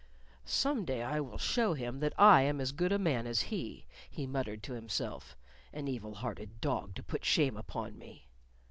"Some 0.45 0.83
day 0.83 1.03
I 1.03 1.19
will 1.19 1.37
show 1.37 1.75
him 1.75 1.99
that 1.99 2.15
I 2.17 2.41
am 2.41 2.59
as 2.59 2.71
good 2.71 2.91
a 2.91 2.97
man 2.97 3.27
as 3.27 3.39
he," 3.53 3.85
he 4.09 4.25
muttered 4.25 4.63
to 4.63 4.73
himself. 4.73 5.37
"An 5.71 5.87
evil 5.87 6.15
hearted 6.15 6.59
dog 6.59 6.95
to 6.95 7.03
put 7.03 7.23
shame 7.23 7.55
upon 7.55 7.99
me!" 7.99 8.27